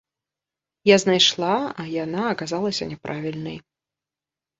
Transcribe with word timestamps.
Я 0.89 0.95
знайшла, 1.03 1.57
а 1.83 1.85
яна 2.03 2.23
аказалася 2.35 2.87
няправільнай. 2.95 3.57